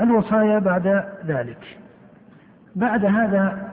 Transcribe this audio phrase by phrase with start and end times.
[0.00, 1.78] الوصايا بعد ذلك.
[2.76, 3.72] بعد هذا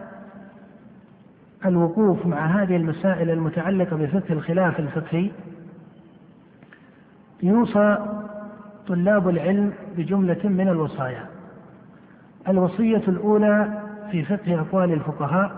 [1.65, 5.31] الوقوف مع هذه المسائل المتعلقة بفقه الخلاف الفقهي
[7.43, 7.97] يوصى
[8.87, 11.25] طلاب العلم بجملة من الوصايا.
[12.47, 13.81] الوصية الأولى
[14.11, 15.51] في فقه أقوال الفقهاء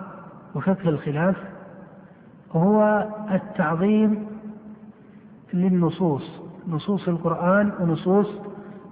[0.55, 1.35] وفقه الخلاف
[2.51, 4.27] هو التعظيم
[5.53, 8.27] للنصوص نصوص القرآن ونصوص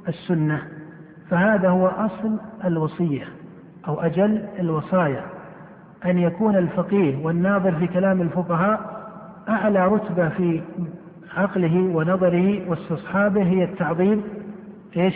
[0.08, 0.68] السنة.
[1.34, 3.24] فهذا هو أصل الوصية
[3.88, 5.24] أو أجل الوصايا.
[6.06, 9.04] أن يكون الفقيه والناظر في كلام الفقهاء
[9.50, 10.62] أعلى رتبة في
[11.38, 14.24] عقله ونظره واستصحابه هي التعظيم
[14.98, 15.16] إيش؟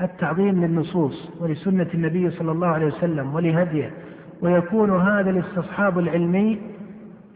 [0.00, 3.90] التعظيم للنصوص ولسنة النبي صلى الله عليه وسلم ولهديه.
[4.40, 6.60] ويكون هذا الاستصحاب العلمي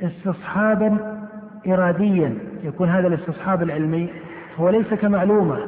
[0.00, 1.18] استصحابا
[1.66, 2.38] إراديا.
[2.64, 4.08] يكون هذا الاستصحاب العلمي
[4.56, 5.58] هو ليس كمعلومة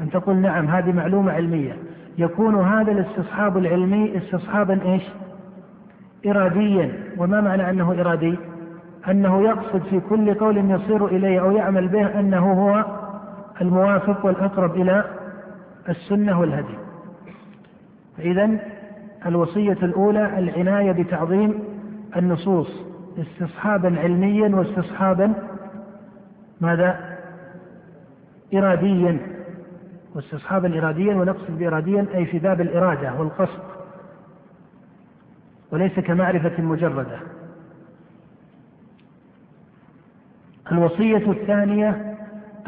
[0.00, 1.76] أن تقول نعم هذه معلومة علمية
[2.18, 5.02] يكون هذا الاستصحاب العلمي استصحابا إيش؟
[6.26, 8.38] إراديا وما معنى أنه إرادي؟
[9.08, 12.84] أنه يقصد في كل قول يصير إليه أو يعمل به أنه هو
[13.60, 15.04] الموافق والأقرب إلى
[15.88, 16.74] السنة والهدي
[18.16, 18.50] فإذا
[19.26, 21.54] الوصية الأولى العناية بتعظيم
[22.16, 22.68] النصوص
[23.18, 25.32] استصحابا علميا واستصحابا
[26.60, 27.00] ماذا؟
[28.54, 29.18] إراديا
[30.14, 33.60] واستصحابا إراديا ونقصد بإراديا أي في باب الإرادة والقصد
[35.72, 37.18] وليس كمعرفة مجردة.
[40.72, 42.16] الوصية الثانية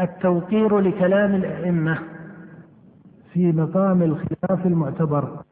[0.00, 1.98] التوقير لكلام الأئمة
[3.32, 5.42] في مقام الخلاف المعتبر.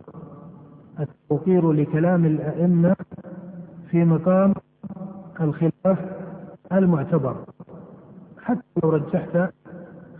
[1.00, 2.97] التوقير لكلام الأئمة
[3.91, 4.54] في مقام
[5.41, 5.98] الخلاف
[6.72, 7.36] المعتبر.
[8.42, 9.52] حتى لو رجحت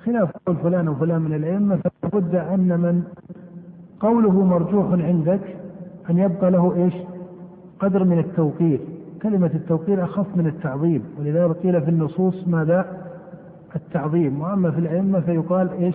[0.05, 3.03] خلاف قول فلان وفلان من الأئمة فلا بد أن من
[4.01, 5.41] قوله مرجوح عندك
[6.11, 6.95] أن يبقى له إيش؟
[7.81, 8.81] قدر من التوقير.
[9.23, 12.87] كلمة التوقير أخف من التعظيم ولذلك قيل في النصوص ماذا؟
[13.77, 14.41] التعظيم.
[14.41, 15.95] وأما في الأئمة فيقال إيش؟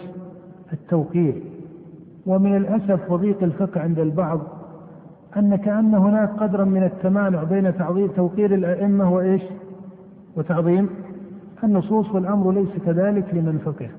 [0.73, 1.43] التوقير.
[2.25, 4.39] ومن الأسف وضيق الفقه عند البعض
[5.37, 9.41] أن كأن هناك قدرا من التمانع بين تعظيم توقير الأئمة وإيش؟
[10.35, 10.89] وتعظيم.
[11.63, 13.89] النصوص والأمر ليس كذلك لمن فقه.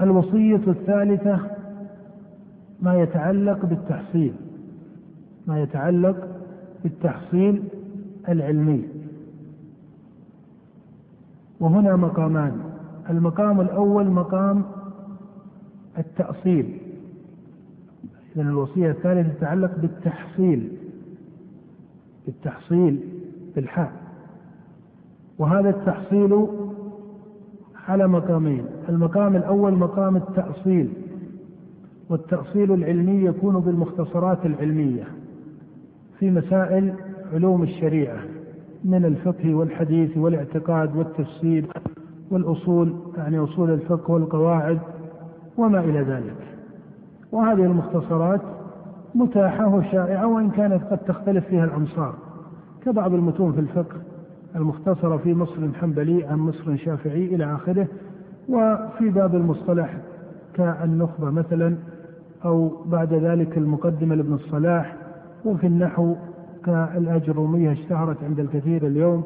[0.00, 1.40] الوصية الثالثة
[2.82, 4.34] ما يتعلق بالتحصيل
[5.46, 6.28] ما يتعلق
[6.82, 7.62] بالتحصيل
[8.28, 8.84] العلمي.
[11.60, 12.60] وهنا مقامان
[13.10, 14.64] المقام الأول مقام
[15.98, 16.78] التأصيل.
[18.36, 20.72] إذا الوصية الثالثة تتعلق بالتحصيل
[22.26, 23.00] بالتحصيل
[23.56, 24.07] بالحاء
[25.38, 26.46] وهذا التحصيل
[27.88, 28.64] على مقامين.
[28.88, 30.88] المقام الأول مقام التأصيل
[32.10, 35.04] والتأصيل العلمي يكون بالمختصرات العلمية
[36.18, 36.92] في مسائل
[37.32, 38.18] علوم الشريعة
[38.84, 41.66] من الفقه والحديث والاعتقاد والتفسير
[42.30, 44.78] والأصول يعني أصول الفقه والقواعد
[45.58, 46.36] وما إلى ذلك.
[47.32, 48.40] وهذه المختصرات
[49.14, 52.14] متاحة وشائعة وإن كانت قد تختلف فيها الأمصار
[52.84, 53.96] كبعض المتون في الفقه
[54.58, 57.86] المختصرة في مصر حنبلي عن مصر شافعي إلى آخره
[58.48, 59.96] وفي باب المصطلح
[60.54, 61.76] كالنخبة مثلا
[62.44, 64.96] أو بعد ذلك المقدمة لابن الصلاح
[65.44, 66.14] وفي النحو
[66.64, 69.24] كالأجرومية اشتهرت عند الكثير اليوم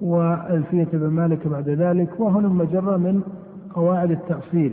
[0.00, 3.22] وألفية ابن مالك بعد ذلك وهنا مجرة من
[3.74, 4.72] قواعد التأصيل.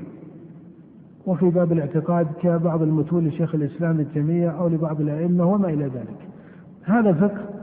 [1.26, 6.28] وفي باب الاعتقاد كبعض المتون لشيخ الإسلام الجميع أو لبعض الأئمة وما إلى ذلك.
[6.84, 7.57] هذا فقه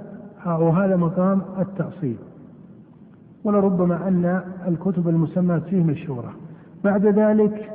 [0.46, 2.16] أو هذا مقام التأصيل.
[3.44, 6.32] ولربما أن الكتب المسماة فيه مشهورة.
[6.84, 7.70] بعد ذلك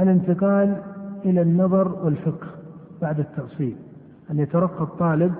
[0.00, 0.76] الانتقال
[1.24, 2.46] إلى النظر والفقه
[3.02, 3.76] بعد التأصيل.
[4.30, 5.32] أن يترقى الطالب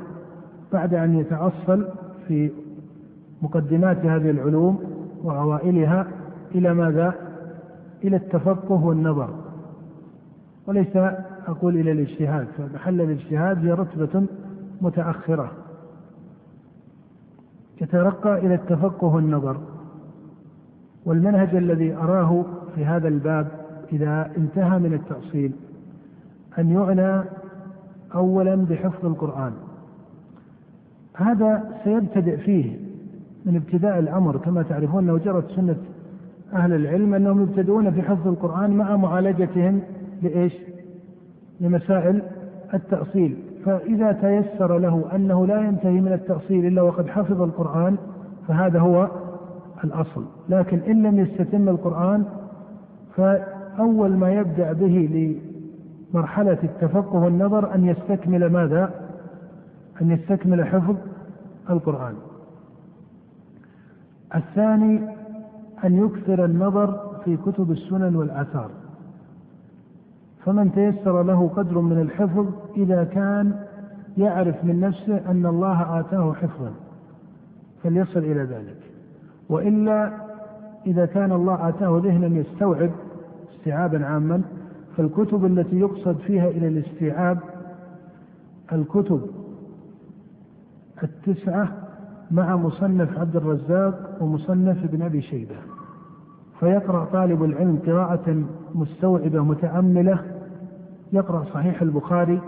[0.72, 1.88] بعد أن يتأصل
[2.28, 2.50] في
[3.42, 4.80] مقدمات هذه العلوم
[5.22, 6.06] وأوائلها
[6.54, 7.14] إلى ماذا؟
[8.04, 9.30] إلى التفقه والنظر.
[10.66, 10.96] وليس
[11.46, 14.26] أقول إلى الاجتهاد فمحل الاجتهاد هي رتبة
[14.80, 15.50] متأخرة.
[17.80, 19.56] يترقى إلى التفقه والنظر
[21.04, 22.44] والمنهج الذي أراه
[22.74, 23.48] في هذا الباب
[23.92, 25.52] إذا انتهى من التأصيل
[26.58, 27.24] أن يعنى
[28.14, 29.52] أولا بحفظ القرآن
[31.14, 32.76] هذا سيبتدئ فيه
[33.44, 35.76] من ابتداء الأمر كما تعرفون لو جرت سنة
[36.52, 39.80] أهل العلم أنهم يبتدئون في حفظ القرآن مع معالجتهم
[40.22, 40.52] لإيش؟
[41.60, 42.22] لمسائل
[42.74, 47.96] التأصيل فإذا تيسر له أنه لا ينتهي من التأصيل إلا وقد حفظ القرآن
[48.48, 49.08] فهذا هو
[49.84, 52.24] الأصل لكن إن لم يستتم القرآن
[53.78, 55.36] أول ما يبدأ به
[56.14, 58.90] لمرحلة التفقه والنظر أن يستكمل ماذا؟
[60.02, 60.96] أن يستكمل حفظ
[61.70, 62.14] القرآن.
[64.34, 65.00] الثاني
[65.84, 68.70] أن يكثر النظر في كتب السنن والآثار.
[70.44, 72.46] فمن تيسر له قدر من الحفظ
[72.76, 73.54] إذا كان
[74.18, 76.72] يعرف من نفسه أن الله آتاه حفظا.
[77.82, 78.76] فليصل إلى ذلك.
[79.48, 80.12] وإلا
[80.86, 82.90] إذا كان الله آتاه ذهنا يستوعب
[83.54, 84.42] استيعابا عاما.
[84.96, 87.38] فالكتب التي يقصد فيها إلى الاستيعاب
[88.72, 89.20] الكتب
[91.02, 91.68] التسعة
[92.30, 95.56] مع مصنف عبد الرزاق ومصنف ابن أبي شيبة.
[96.60, 98.42] فيقرأ طالب العلم قراءة
[98.74, 100.18] مستوعبة متأملة
[101.12, 102.40] يقرأ صحيح البخاري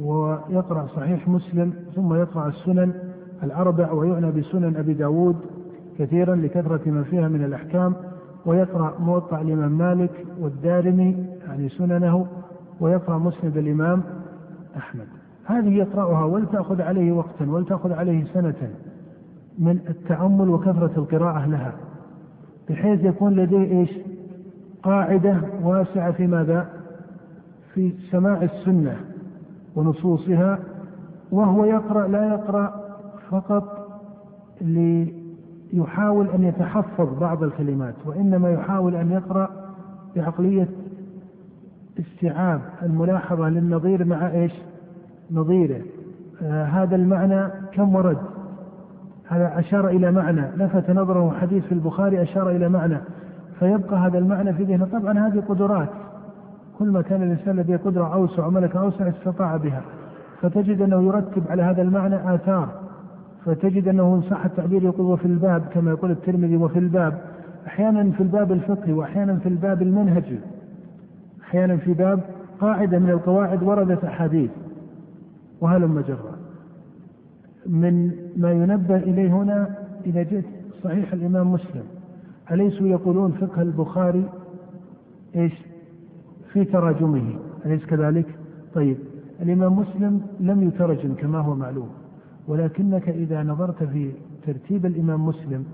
[0.00, 2.92] ويقرأ صحيح مسلم ثم يقرأ السنن
[3.42, 5.36] الأربع ويعنى بسنن أبي داود
[5.98, 7.94] كثيرا لكثرة ما فيها من الأحكام
[8.46, 12.26] ويقرأ موطأ الإمام مالك والدارمي يعني سننه
[12.80, 14.02] ويقرأ مسند الإمام
[14.76, 15.06] أحمد
[15.44, 18.70] هذه يقرأها ولتأخذ عليه وقتا ولتأخذ عليه سنة
[19.58, 21.72] من التأمل وكثرة القراءة لها
[22.70, 23.90] بحيث يكون لديه إيش؟
[24.84, 26.66] قاعدة واسعة في ماذا؟
[27.74, 28.96] في سماع السنة
[29.76, 30.58] ونصوصها
[31.32, 32.84] وهو يقرأ لا يقرأ
[33.30, 33.88] فقط
[34.60, 39.50] ليحاول أن يتحفظ بعض الكلمات وإنما يحاول أن يقرأ
[40.16, 40.68] بعقلية
[41.98, 44.52] استيعاب الملاحظة للنظير مع إيش؟
[45.30, 45.80] نظيره
[46.42, 48.18] آه هذا المعنى كم ورد؟
[49.28, 52.98] هذا أشار إلى معنى لفت نظره حديث في البخاري أشار إلى معنى
[53.60, 54.84] فيبقى هذا المعنى في ذهنه.
[54.92, 55.88] طبعا هذه قدرات.
[56.78, 59.82] كل ما كان الإنسان لديه قدرة أوسع وملكة أوسع استطاع بها.
[60.40, 62.68] فتجد أنه يرتب على هذا المعنى آثار.
[63.44, 67.20] فتجد أنه إن صح التعبير يقول وفي الباب كما يقول الترمذي وفي الباب.
[67.66, 70.38] أحيانا في الباب الفقهي وأحيانا في الباب المنهجي
[71.42, 72.20] أحيانا في باب
[72.60, 74.50] قاعدة من القواعد وردت أحاديث.
[75.60, 76.34] وهلم جرا
[77.66, 79.68] من ما ينبه إليه هنا
[80.06, 80.44] إذا جئت
[80.84, 81.82] صحيح الإمام مسلم.
[82.52, 84.24] أليسوا يقولون فقه البخاري
[85.36, 85.52] إيش؟
[86.52, 88.26] في تراجمه أليس كذلك؟
[88.74, 88.96] طيب
[89.42, 91.88] الإمام مسلم لم يترجم كما هو معلوم
[92.48, 94.10] ولكنك إذا نظرت في
[94.46, 95.64] ترتيب الإمام مسلم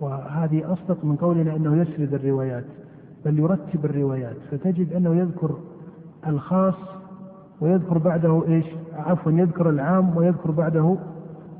[0.00, 2.64] وهذه أصدق من قولنا أنه يسرد الروايات
[3.24, 5.58] بل يرتب الروايات فتجد أنه يذكر
[6.26, 6.74] الخاص
[7.60, 10.96] ويذكر بعده إيش؟ عفوا يذكر العام ويذكر بعده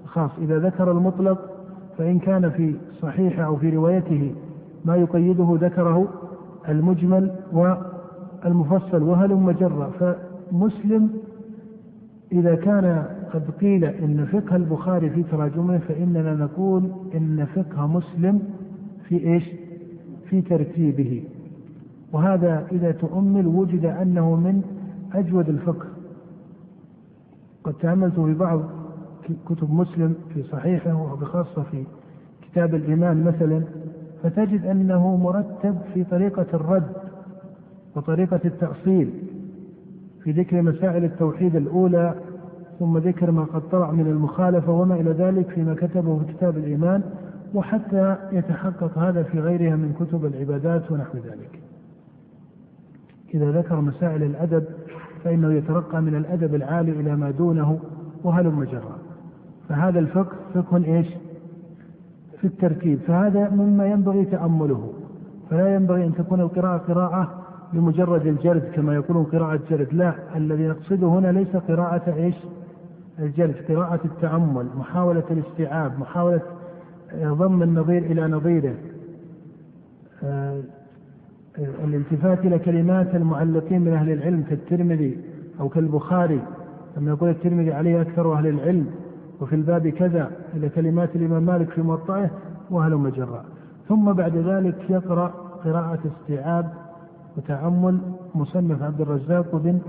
[0.05, 1.52] الخاص، إذا ذكر المطلق
[1.99, 4.35] فإن كان في صحيحه أو في روايته
[4.85, 6.09] ما يقيده ذكره
[6.69, 11.11] المجمل والمفصل وهلم جرا فمسلم
[12.33, 18.43] إذا كان قد قيل إن فقه البخاري في تراجمه فإننا نقول إن فقه مسلم
[19.09, 19.44] في إيش؟
[20.31, 21.23] في ترتيبه
[22.12, 24.62] وهذا إذا تؤمل وجد أنه من
[25.15, 25.87] أجود الفقه
[27.65, 28.61] قد تأملت في بعض
[29.49, 31.85] كتب مسلم في صحيحه وبخاصة في
[32.43, 33.63] كتاب الإيمان مثلا
[34.23, 36.93] فتجد أنه مرتب في طريقة الرد
[37.97, 39.11] وطريقة التأصيل
[40.25, 42.15] في ذكر مسائل التوحيد الأولى
[42.79, 47.03] ثم ذكر ما قد طلع من المخالفة وما إلى ذلك فيما كتبه في كتاب الإيمان
[47.55, 51.61] وحتى يتحقق هذا في غيرها من كتب العبادات ونحو ذلك.
[53.35, 54.65] إذا ذكر مسائل الأدب
[55.25, 57.79] فإنه يترقى من الأدب العالي إلى ما دونه
[58.25, 58.99] وهلم جرا
[59.69, 61.07] فهذا الفقه فقه إيش؟
[62.39, 62.99] في التركيب.
[63.07, 64.93] فهذا مما ينبغي تأمله.
[65.51, 67.43] فلا ينبغي أن تكون القراءة قراءة
[67.73, 69.89] بمجرد الجلد كما يقولون قراءة جلد.
[69.93, 72.35] لا الذي نقصده هنا ليس قراءة إيش؟
[73.19, 76.41] الجلد قراءة التأمل محاولة الاستيعاب محاولة
[77.15, 78.75] ضم النظير إلى نظيره.
[80.25, 80.61] آه،
[81.59, 85.19] الالتفات إلى كلمات المعلقين من أهل العلم كالترمذي
[85.61, 86.41] أو كالبخاري.
[86.97, 88.87] لما يقول الترمذي عليه أكثر أهل العلم
[89.41, 92.31] وفي الباب كذا إلى كلمات الإمام مالك في موطئه
[92.70, 93.44] وأهل مجرى.
[93.89, 95.29] ثم بعد ذلك يقرأ
[95.65, 96.72] قراءة استيعاب
[97.36, 97.98] وتأمل
[98.34, 99.81] مصنف عبد الرزاق بن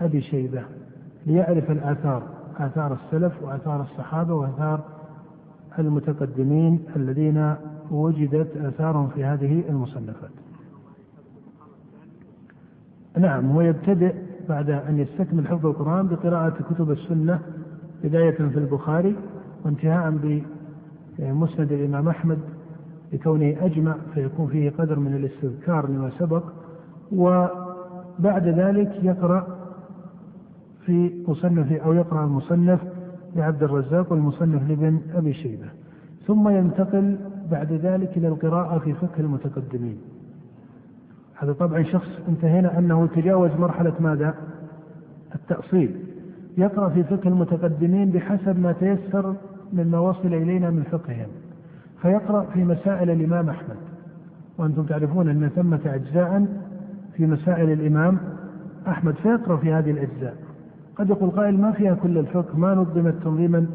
[0.00, 0.62] أبي شيبة
[1.26, 2.22] ليعرف الآثار
[2.58, 4.80] آثار السلف وآثار الصحابة وآثار
[5.78, 7.54] المتقدمين الذين
[7.90, 10.30] وجدت آثارهم في هذه المصنفات.
[13.18, 14.14] نعم هو يبتدئ
[14.48, 17.40] بعد أن يستكمل حفظ القرآن بقراءة كتب السنة
[18.04, 19.16] بداية في البخاري
[19.64, 20.10] وانتهاء
[21.18, 22.38] بمسند الإمام أحمد
[23.12, 26.42] لكونه أجمع فيكون فيه قدر من الاستذكار لما سبق
[27.12, 29.46] وبعد ذلك يقرأ
[30.86, 32.80] في مصنف أو يقرأ المصنف
[33.36, 35.66] لعبد الرزاق والمصنف لابن أبي شيبة
[36.26, 37.16] ثم ينتقل
[37.50, 39.98] بعد ذلك إلى القراءة في فقه المتقدمين.
[41.34, 44.34] هذا طبعا شخص انتهينا أنه تجاوز مرحلة ماذا؟
[45.34, 46.13] التأصيل.
[46.58, 49.34] يقرأ في فقه المتقدمين بحسب ما تيسر
[49.72, 51.28] مما وصل إلينا من فقههم.
[52.02, 53.76] فيقرأ في مسائل الإمام أحمد.
[54.58, 56.46] وأنتم تعرفون أن ثمة أجزاء
[57.16, 58.18] في مسائل الإمام
[58.88, 60.34] أحمد فيقرأ في هذه الأجزاء.
[60.96, 63.66] قد يقول قائل ما فيها كل الفقه ما نظمت تنظيما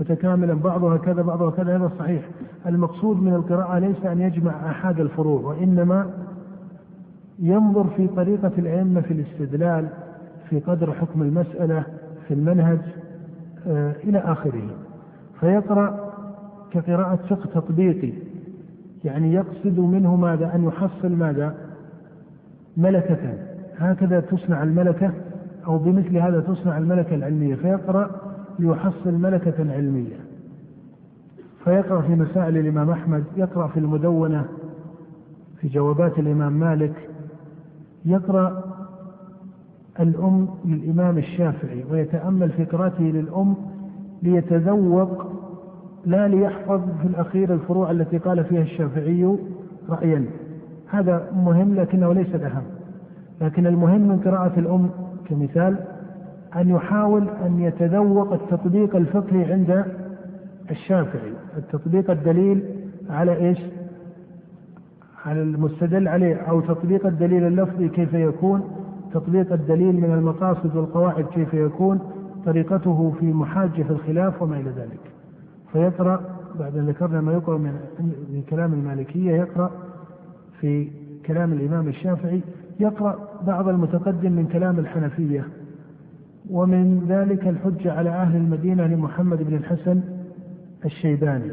[0.00, 2.22] متكاملا بعضها كذا بعضها كذا هذا صحيح.
[2.66, 6.10] المقصود من القراءة ليس أن يجمع أحد الفروع وإنما
[7.38, 9.88] ينظر في طريقة الأئمة في الاستدلال
[10.50, 11.84] في قدر حكم المسألة
[12.28, 12.78] في المنهج
[13.66, 14.70] آه إلى آخره.
[15.40, 16.08] فيقرأ
[16.70, 18.12] كقراءة فقه تطبيقي
[19.04, 21.54] يعني يقصد منه ماذا؟ أن يحصل ماذا؟
[22.76, 23.34] ملكة.
[23.78, 25.10] هكذا تصنع الملكة
[25.66, 27.54] أو بمثل هذا تصنع الملكة العلمية.
[27.54, 28.10] فيقرأ
[28.58, 30.16] ليحصل ملكة علمية.
[31.64, 34.44] فيقرأ في مسائل الإمام أحمد يقرأ في المدونة
[35.60, 37.08] في جوابات الإمام مالك
[38.04, 38.67] يقرأ
[40.00, 43.54] الأم للإمام الشافعي ويتأمل في قراءته للأم
[44.22, 45.26] ليتذوق
[46.06, 49.36] لا ليحفظ في الأخير الفروع التي قال فيها الشافعي
[49.88, 50.24] رأيا.
[50.90, 52.62] هذا مهم لكنه ليس الأهم.
[53.40, 54.90] لكن المهم من قراءة الأم
[55.28, 55.76] كمثال
[56.56, 59.84] أن يحاول أن يتذوق التطبيق الفقهي عند
[60.70, 61.32] الشافعي.
[61.56, 62.64] التطبيق الدليل
[63.10, 63.58] على إيش؟
[65.24, 68.77] على المستدل عليه أو تطبيق الدليل اللفظي كيف يكون.
[69.12, 72.00] تطبيق الدليل من المقاصد والقواعد كيف يكون
[72.46, 75.00] طريقته في محاجة الخلاف وما إلى ذلك.
[75.72, 76.20] فيقرأ
[76.58, 79.70] بعد أن ذكرنا ما يقرأ من كلام المالكية يقرأ
[80.60, 80.90] في
[81.26, 82.40] كلام الإمام الشافعي
[82.80, 85.44] يقرأ بعض المتقدم من كلام الحنفية.
[86.50, 90.00] ومن ذلك الحجة على أهل المدينة لمحمد بن الحسن
[90.84, 91.52] الشيباني.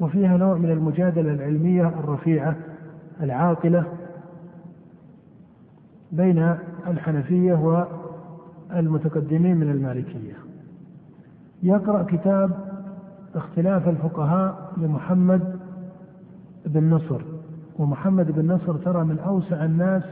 [0.00, 2.56] وفيها نوع من المجادلة العلمية الرفيعة
[3.22, 3.84] العاقلة
[6.12, 6.54] بين
[6.86, 7.54] الحنفية
[8.74, 10.34] والمتقدمين من المالكية.
[11.62, 12.50] يقرأ كتاب
[13.34, 15.58] اختلاف الفقهاء لمحمد
[16.66, 17.20] بن نصر
[17.78, 20.02] ومحمد بن نصر ترى من أوسع الناس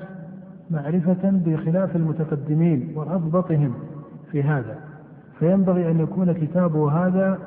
[0.70, 3.74] معرفة بخلاف المتقدمين وأضبطهم
[4.32, 4.78] في هذا.
[5.38, 7.38] فينبغي أن يكون كتابه هذا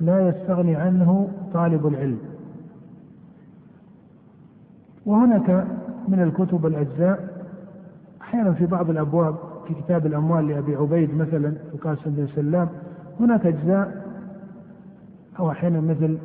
[0.00, 2.18] لا يستغني عنه طالب العلم.
[5.06, 5.66] وهناك
[6.08, 7.33] من الكتب الأجزاء
[8.24, 9.36] أحيانا في بعض الأبواب
[9.68, 12.68] في كتاب الأموال لأبي عبيد مثلا القاسم بن سلام
[13.20, 14.04] هناك أجزاء
[15.38, 16.18] أو أحيانا مثل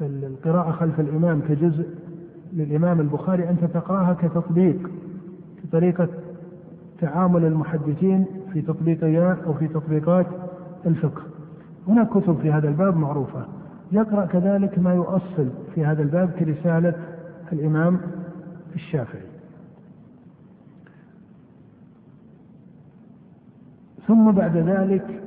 [0.00, 1.86] القراءة خلف الإمام كجزء
[2.52, 4.90] للإمام البخاري أنت تقرأها كتطبيق
[5.62, 6.08] كطريقة
[7.00, 10.26] تعامل المحدثين في تطبيقيات أو في تطبيقات
[10.86, 11.22] الفقه.
[11.88, 13.46] هناك كتب في هذا الباب معروفة.
[13.92, 16.94] يقرأ كذلك ما يؤصل في هذا الباب كرسالة
[17.52, 18.00] الإمام
[18.74, 19.31] الشافعي.
[24.06, 25.20] ثم بعد ذلك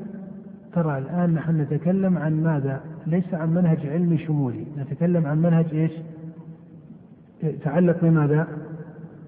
[0.74, 5.92] ترى الآن نحن نتكلم عن ماذا؟ ليس عن منهج علمي شمولي، نتكلم عن منهج إيش؟
[7.44, 8.48] يتعلق بماذا؟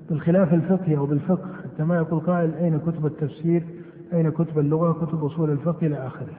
[0.10, 3.64] بالخلاف الفقهي أو بالفقه حتى ما يقول قائل أين كتب التفسير؟
[4.14, 6.34] أين كتب اللغة؟ كتب أصول الفقه إلى آخره.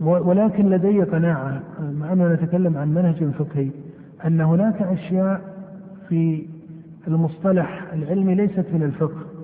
[0.00, 3.70] ولكن لدي قناعة مع أننا نتكلم عن منهج فقهي
[4.24, 5.40] أن هناك أشياء
[6.08, 6.46] في
[7.08, 9.35] المصطلح العلمي ليست من الفقه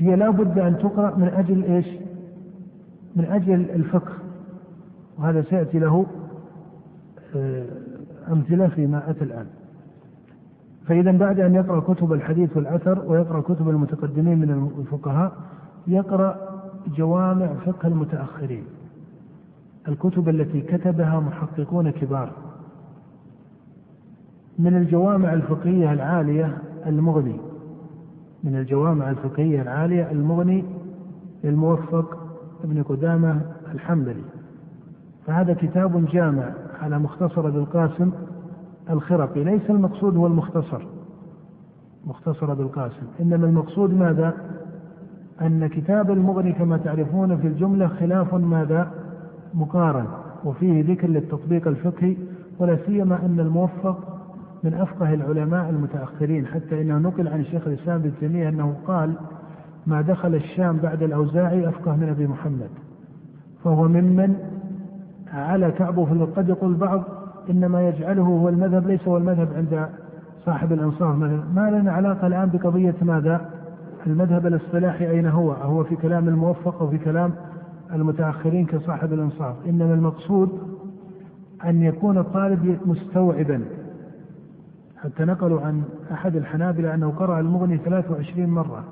[0.00, 1.86] هي لا بد أن تقرأ من أجل إيش؟
[3.16, 4.12] من أجل الفقه.
[5.18, 6.06] وهذا سيأتي له
[7.36, 7.66] آه،
[8.28, 9.46] أمثلة فيما أتى الآن.
[10.86, 15.32] فإذا بعد أن يقرأ كتب الحديث والأثر ويقرأ كتب المتقدمين من الفقهاء
[15.86, 16.36] يقرأ
[16.96, 18.64] جوامع فقه المتأخرين.
[19.88, 22.32] الكتب التي كتبها محققون كبار.
[24.58, 27.49] من الجوامع الفقهية العالية المغني.
[28.44, 30.64] من الجوامع الفقهية العالية المغني
[31.44, 32.18] للموفق
[32.64, 33.40] ابن قدامة
[33.74, 34.22] الحنبلي.
[35.26, 38.10] فهذا كتاب جامع على مختصر ابن القاسم
[38.90, 39.44] الخرقي.
[39.44, 40.86] ليس المقصود هو المختصر.
[42.06, 43.06] مختصر ابن القاسم.
[43.20, 44.34] إنما المقصود ماذا؟
[45.42, 48.90] أن كتاب المغني كما تعرفون في الجملة خلاف ماذا؟
[49.54, 50.06] مقارن.
[50.44, 52.16] وفيه ذكر للتطبيق الفقهي
[52.58, 54.09] ولا سيما أن الموفق
[54.64, 59.14] من أفقه العلماء المتأخرين حتى إنه نقل عن شيخ الإسلام ابن تيمية أنه قال
[59.86, 62.70] ما دخل الشام بعد الأوزاعي أفقه من أبي محمد.
[63.64, 64.36] فهو ممن
[65.32, 67.04] على كعبه في قد يقول البعض
[67.50, 69.88] إنما يجعله هو المذهب ليس هو المذهب عند
[70.46, 71.16] صاحب الأنصاف
[71.54, 73.50] ما لنا علاقة الآن بقضية ماذا؟
[74.06, 77.32] المذهب الاصطلاحي أين هو؟ هو في كلام الموفق أو في كلام
[77.92, 80.48] المتأخرين كصاحب الإنصاف إنما المقصود
[81.64, 83.60] أن يكون الطالب مستوعبا.
[85.02, 88.84] حتى نقلوا عن أحد الحنابلة أنه قرأ المغني 23 مرة.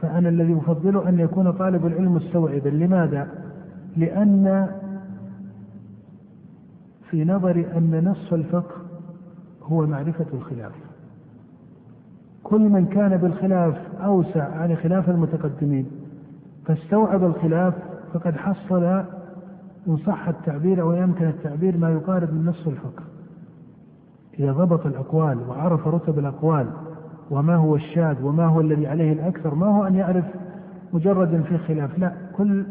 [0.00, 2.68] فأنا الذي أفضله أن يكون طالب العلم مستوعبا.
[2.68, 3.28] لماذا؟
[3.96, 4.68] لأن
[7.10, 8.74] في نظري أن نصف الفقه
[9.62, 10.72] هو معرفة الخلاف.
[12.42, 15.86] كل من كان بالخلاف أوسع عن خلاف المتقدمين.
[16.66, 17.74] فاستوعب الخلاف
[18.14, 18.84] فقد حصل
[19.88, 23.11] إن صح التعبير أو يمكن التعبير ما يقارب من نصف الفقه.
[24.38, 26.66] إذا ضبط الأقوال وعرف رتب الأقوال
[27.30, 30.24] وما هو الشاذ وما هو الذي عليه الأكثر ما هو أن يعرف
[30.92, 32.64] مجرد في خلاف لا كل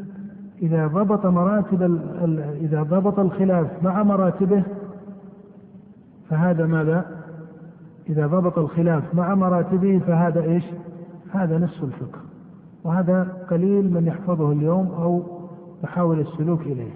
[0.62, 2.00] إذا ضبط مراتب
[2.62, 4.64] إذا ضبط الخلاف مع مراتبه
[6.30, 7.06] فهذا ماذا؟
[8.10, 10.64] إذا ضبط الخلاف مع مراتبه فهذا إيش؟
[11.32, 12.20] هذا نصف الفقه
[12.84, 15.24] وهذا قليل من يحفظه اليوم أو
[15.84, 16.92] يحاول السلوك إليه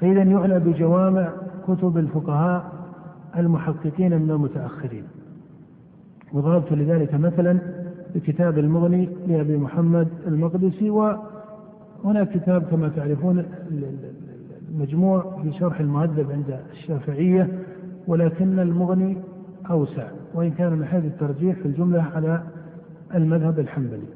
[0.00, 1.28] فإذا يعنى بجوامع
[1.68, 2.69] كتب الفقهاء
[3.36, 5.04] المحققين من المتأخرين.
[6.32, 7.58] وضربت لذلك مثلا
[8.14, 13.44] بكتاب المغني لأبي محمد المقدسي وهناك كتاب كما تعرفون
[14.70, 17.58] المجموع في شرح المهذب عند الشافعية
[18.06, 19.16] ولكن المغني
[19.70, 22.42] أوسع وإن كان من حيث الترجيح في الجملة على
[23.14, 24.06] المذهب الحنبلي.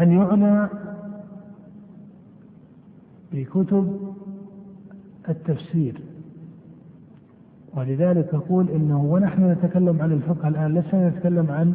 [0.00, 0.68] أن يعنى
[3.32, 4.14] بكتب
[5.28, 6.00] التفسير.
[7.76, 11.74] ولذلك أقول إنه ونحن نتكلم عن الفقه الآن لسنا نتكلم عن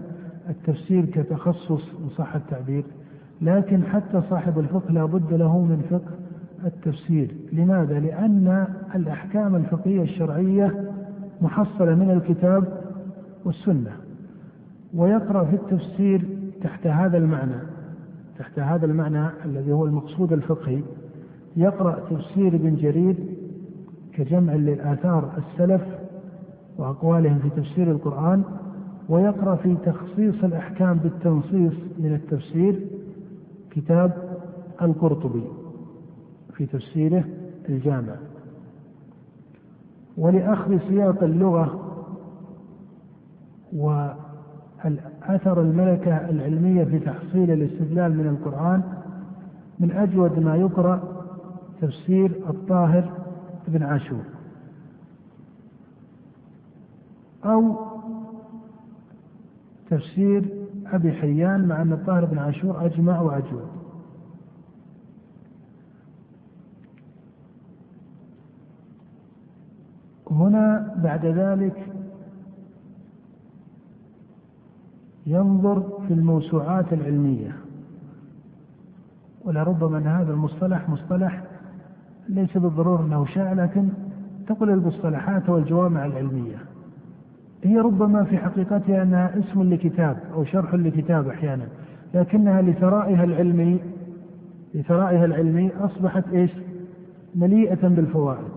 [0.50, 2.84] التفسير كتخصص إن صح التعبير
[3.42, 6.12] لكن حتى صاحب الفقه لا بد له من فقه
[6.66, 7.32] التفسير.
[7.54, 10.92] لماذا؟ لأن الأحكام الفقهية الشرعية
[11.42, 12.64] محصلة من الكتاب
[13.46, 13.92] والسنة
[14.94, 16.22] ويقرأ في التفسير
[16.64, 17.60] تحت هذا المعنى
[18.40, 20.82] تحت هذا المعنى الذي هو المقصود الفقهي.
[21.58, 23.16] يقرأ تفسير ابن جرير
[24.18, 25.82] كجمع للآثار السلف
[26.78, 28.44] وأقوالهم في تفسير القرآن
[29.10, 32.88] ويقرأ في تخصيص الأحكام بالتنصيص من التفسير
[33.72, 34.38] كتاب
[34.82, 35.44] القرطبي
[36.54, 37.24] في تفسيره
[37.70, 38.16] الجامع.
[40.18, 41.80] ولأخذ سياق اللغة
[43.74, 48.84] وأثر الملكة العلمية في تحصيل الاستدلال من القرآن
[49.80, 51.24] من أجود ما يقرأ
[51.82, 53.27] تفسير الطاهر
[53.68, 54.24] بن عاشور.
[57.46, 57.76] أو
[59.90, 63.68] تفسير أبي حيان مع أن الطاهر بن عاشور أجمع وأجود.
[70.32, 71.94] هنا بعد ذلك
[75.26, 77.56] ينظر في الموسوعات العلمية
[79.46, 81.47] ولربما أن هذا المصطلح مصطلح
[82.30, 83.88] ليس بالضرورة أنه شائع لكن
[84.48, 86.58] تقول المصطلحات والجوامع العلمية.
[87.64, 91.66] هي ربما في حقيقتها أنها اسم لكتاب أو شرح لكتاب أحيانا
[92.14, 93.80] لكنها لثرائها العلمي
[94.74, 96.52] لثرائها العلمي أصبحت إيش؟
[97.36, 98.48] مليئة بالفوائد.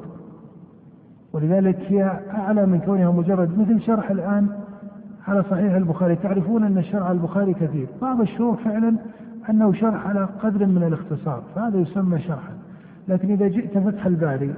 [1.33, 4.49] ولذلك هي أعلى من كونها مجرد مثل شرح الآن
[5.29, 6.17] على صحيح البخاري.
[6.17, 7.87] تعرفون أن شرح البخاري كثير.
[8.03, 8.97] بعض الشروح فعلا
[9.51, 12.60] أنه شرح على قدر من الاختصار فهذا يسمى شرحا.
[13.11, 14.55] لكن إذا جئت فتح الباري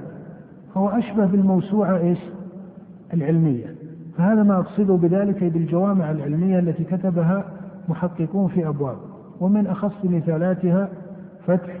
[0.73, 2.17] فهو أشبه بالموسوعة إيش؟
[3.13, 3.75] العلمية.
[4.17, 7.45] فهذا ما أقصده بذلك بالجوامع العلمية التي كتبها
[7.89, 8.97] محققون في أبواب.
[9.39, 10.89] ومن أخص مثالاتها
[11.47, 11.79] فتح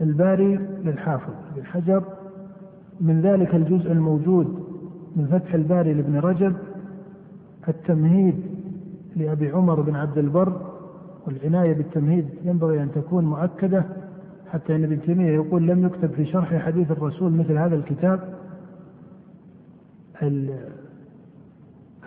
[0.00, 2.02] الباري للحافظ بن حجر.
[3.00, 4.46] من ذلك الجزء الموجود
[5.16, 6.56] من فتح الباري لابن رجب.
[7.68, 8.34] التمهيد
[9.16, 10.52] لأبي عمر بن عبد البر
[11.26, 13.84] والعناية بالتمهيد ينبغي أن تكون مؤكدة.
[14.52, 18.20] حتى أن ابن تيمية يقول لم يكتب في شرح حديث الرسول مثل هذا الكتاب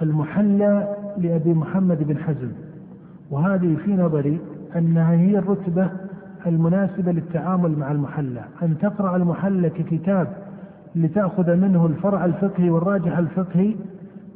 [0.02, 2.52] المحلى لأبي محمد بن حزم.
[3.32, 4.40] وهذه في نظري
[4.76, 5.90] أنها هي الرتبة
[6.48, 8.44] المناسبة للتعامل مع المحلى.
[8.64, 10.28] أن تقرأ المحلى ككتاب
[10.96, 13.76] لتأخذ منه الفرع الفقهي والراجح الفقهي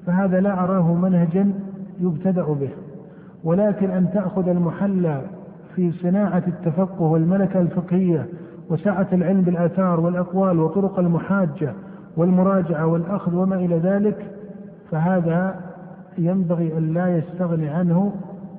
[0.05, 1.53] فهذا لا أراه منهجا
[1.99, 2.69] يبتدأ به.
[3.43, 5.21] ولكن أن تأخذ المحلى
[5.77, 8.27] في صناعة التفقه والملكة الفقهية
[8.69, 11.73] وسعة العلم بالآثار والأقوال وطرق المحاجة
[12.17, 14.31] والمراجعة والأخذ وما إلى ذلك
[14.91, 15.55] فهذا
[16.17, 18.15] ينبغي أن لا يستغني عنه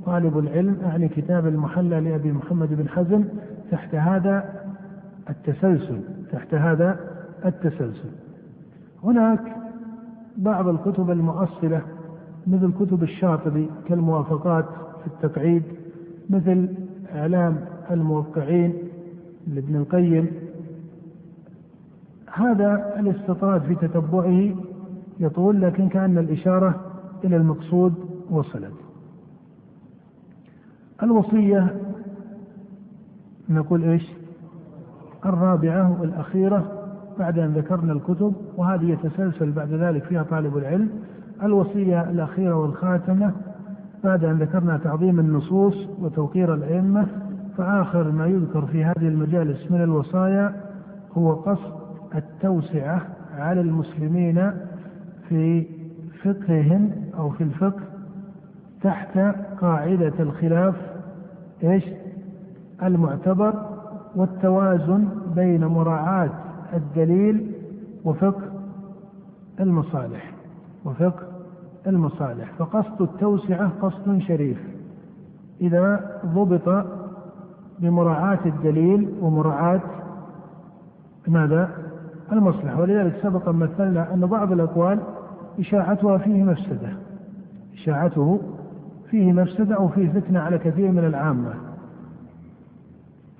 [0.06, 3.24] طالب العلم أعني كتاب المحلى لأبي محمد بن حزم
[3.70, 4.44] تحت هذا
[5.30, 6.00] التسلسل
[6.32, 6.96] تحت هذا
[7.44, 8.10] التسلسل.
[9.04, 9.40] هناك
[10.36, 11.80] بعض الكتب المؤصلة
[12.46, 14.64] مثل كتب الشاطبي كالموافقات
[15.00, 15.62] في التقعيد
[16.30, 16.68] مثل
[17.14, 17.56] إعلام
[17.90, 18.74] الموقعين
[19.46, 20.26] لابن القيم.
[22.32, 24.54] هذا الاستطراد في تتبعه
[25.20, 26.80] يطول لكن كأن الإشارة
[27.24, 27.94] إلى المقصود
[28.30, 28.72] وصلت.
[31.02, 31.76] الوصية
[33.48, 34.12] نقول إيش؟
[35.26, 36.72] الرابعة والأخيرة
[37.18, 40.90] بعد أن ذكرنا الكتب وهذه يتسلسل بعد ذلك فيها طالب العلم.
[41.42, 43.32] الوصية الأخيرة والخاتمة
[44.04, 47.06] بعد أن ذكرنا تعظيم النصوص وتوقير الأئمة
[47.56, 50.56] فآخر ما يذكر في هذه المجالس من الوصايا
[51.12, 51.72] هو قصد
[52.14, 53.02] التوسعة
[53.38, 54.52] على المسلمين
[55.28, 55.66] في
[56.24, 57.80] فقههم أو في الفقه
[58.82, 59.18] تحت
[59.60, 60.74] قاعدة الخلاف
[61.64, 61.84] إيش؟
[62.82, 63.54] المعتبر
[64.16, 66.30] والتوازن بين مراعاة
[66.74, 67.52] الدليل
[68.04, 68.42] وفقه
[69.60, 70.32] المصالح
[70.84, 71.37] وفقه
[71.86, 74.58] المصالح فقصد التوسعة قصد شريف.
[75.60, 76.86] إذا ضبط
[77.78, 79.80] بمراعاة الدليل ومراعاة
[81.28, 81.70] ماذا؟
[82.32, 82.80] المصلحة.
[82.80, 84.98] ولذلك سبق مثلنا أن بعض الأقوال
[85.58, 86.92] إشاعتها فيه مفسدة.
[87.74, 88.40] إشاعته
[89.10, 91.54] فيه مفسدة أو فيه فتنة على كثير من العامة.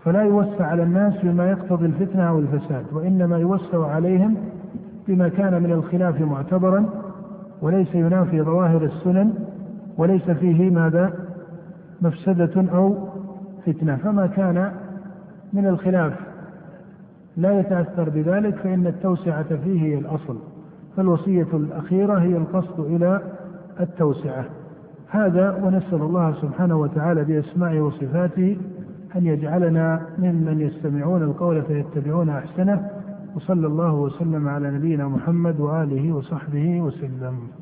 [0.04, 4.36] فلا يوسع على الناس بما يقتضي الفتنة أو الفساد وإنما يوسع عليهم
[5.08, 6.84] بما كان من الخلاف معتبرا
[7.62, 9.34] وليس ينافي ظواهر السنن
[9.96, 11.12] وليس فيه ماذا؟
[12.02, 13.08] مفسدة أو
[13.66, 13.96] فتنة.
[13.96, 14.72] فما كان
[15.52, 16.12] من الخلاف
[17.36, 20.38] لا يتأثر بذلك فإن التوسعة فيه هي الأصل.
[20.96, 23.20] فالوصية الأخيرة هي القصد إلى
[23.80, 24.44] التوسعة.
[25.10, 28.56] هذا ونسأل الله سبحانه وتعالى بأسمائه وصفاته
[29.16, 32.97] أن يجعلنا ممن يستمعون القول فيتبعون أحسنه.
[33.38, 37.57] وصلى الله وسلم على نبينا محمد وآله وصحبه وسلم.